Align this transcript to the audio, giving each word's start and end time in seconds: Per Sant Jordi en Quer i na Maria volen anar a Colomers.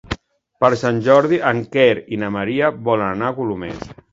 Per 0.63 0.69
Sant 0.83 1.01
Jordi 1.09 1.39
en 1.51 1.61
Quer 1.77 1.91
i 2.17 2.21
na 2.25 2.33
Maria 2.39 2.73
volen 2.89 3.07
anar 3.13 3.31
a 3.31 3.39
Colomers. 3.43 3.89